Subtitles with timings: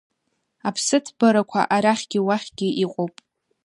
[0.67, 3.15] Аԥсыҭбарақәа арахьгьы уахьгьы иҟоуп.